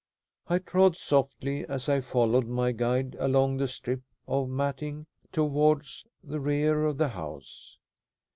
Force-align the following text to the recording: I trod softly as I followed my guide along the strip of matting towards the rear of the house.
I 0.47 0.57
trod 0.57 0.95
softly 0.97 1.63
as 1.67 1.87
I 1.87 2.01
followed 2.01 2.47
my 2.47 2.71
guide 2.71 3.15
along 3.19 3.57
the 3.57 3.67
strip 3.67 4.01
of 4.27 4.49
matting 4.49 5.05
towards 5.31 6.07
the 6.23 6.39
rear 6.39 6.85
of 6.87 6.97
the 6.97 7.09
house. 7.09 7.77